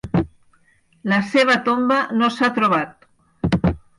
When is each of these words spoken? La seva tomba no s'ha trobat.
La 1.11 1.19
seva 1.33 1.57
tomba 1.69 1.99
no 2.21 2.31
s'ha 2.37 2.51
trobat. 2.57 3.09